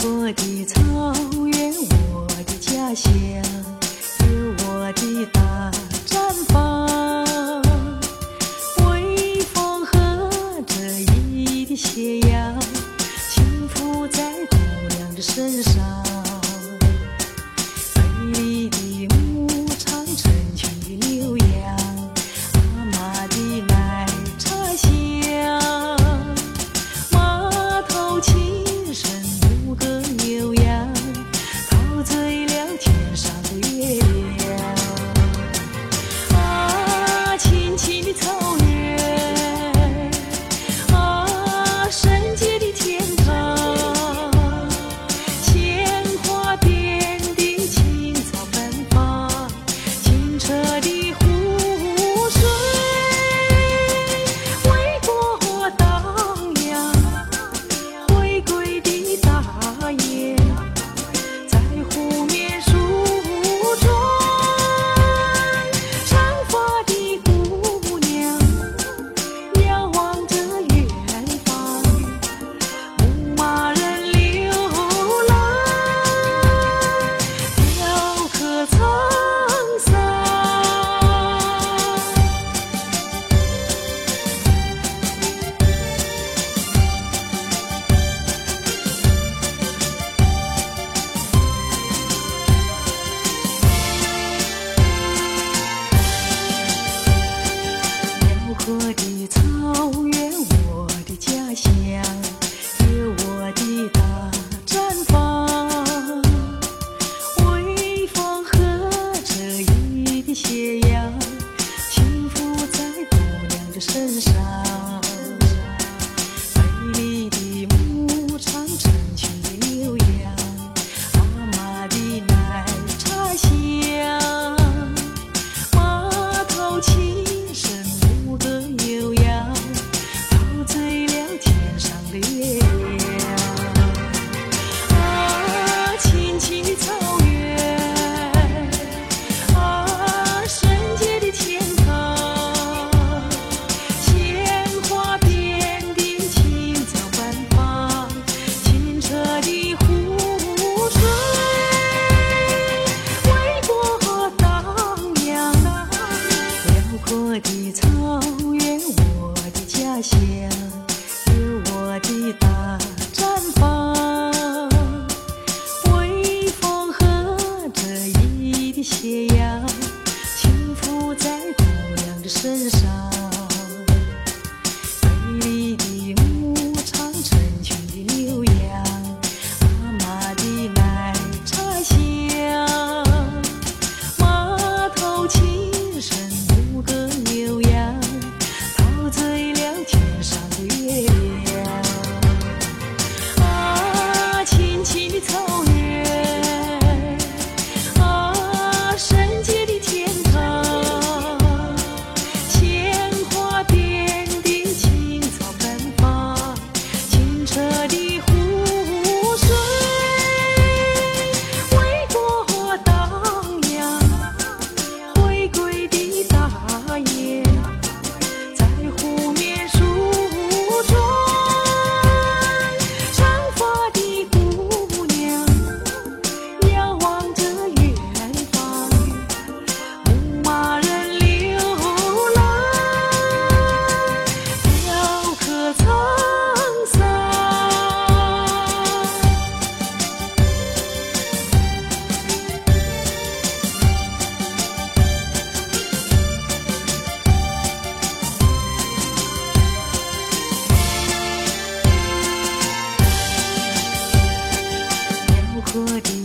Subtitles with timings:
[0.00, 0.80] 阔的草
[1.44, 1.74] 原
[2.14, 3.49] 我的家乡。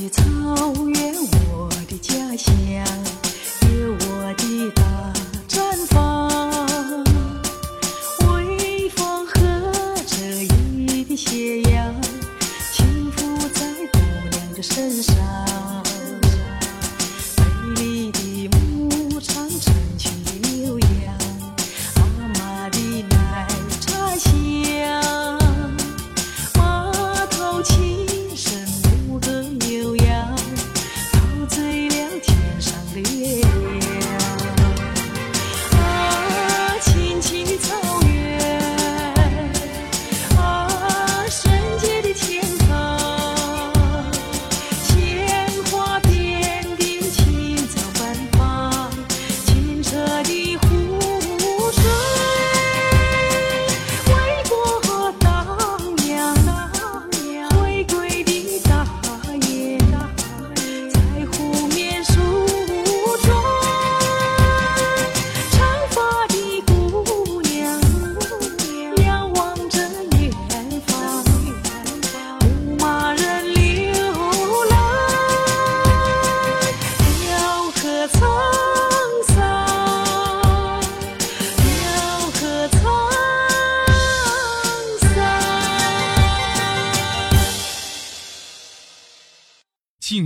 [0.09, 0.23] 草
[0.87, 2.53] 原我的家乡
[3.61, 5.13] 有我的大
[5.47, 7.03] 毡房
[8.27, 9.33] 微风和
[10.05, 12.01] 着伊的斜阳
[12.71, 13.99] 轻拂在姑
[14.29, 15.74] 娘的身上。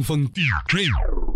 [0.04, 1.29] 风 dj